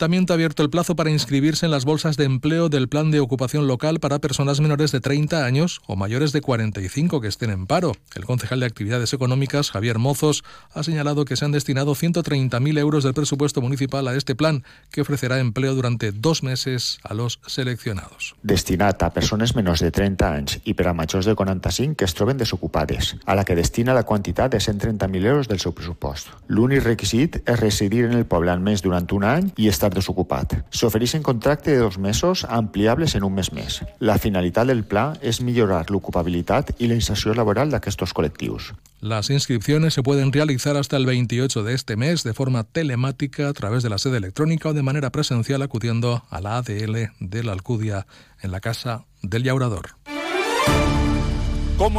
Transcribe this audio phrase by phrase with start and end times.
[0.00, 3.20] También ha abierto el plazo para inscribirse en las bolsas de empleo del Plan de
[3.20, 7.66] Ocupación Local para personas menores de 30 años o mayores de 45 que estén en
[7.66, 7.92] paro.
[8.14, 10.42] El concejal de Actividades Económicas, Javier Mozos,
[10.72, 15.02] ha señalado que se han destinado 130.000 euros del presupuesto municipal a este plan, que
[15.02, 18.36] ofrecerá empleo durante dos meses a los seleccionados.
[18.42, 22.38] Destinat a persones menors de 30 anys i per a de 45 que es troben
[22.38, 26.32] desocupades, a la que destina la quantitat de 130.000 euros del seu pressupost.
[26.48, 30.54] L'únic requisit és residir en el poble almenys durant un any i estar desocupat.
[30.70, 33.82] S'ofereixen contracte de dos mesos ampliables en un mes més.
[33.98, 38.72] La finalitat del pla és millorar l'ocupabilitat i la inserció laboral d'aquests col·lectius.
[39.00, 43.52] Las inscripciones se pueden realizar hasta el 28 de este mes de forma telemática a
[43.52, 47.52] través de la sede electrónica o de manera presencial acudiendo a la ADL de la
[47.52, 48.06] Alcudia
[48.42, 49.99] en la Casa del Llaurador.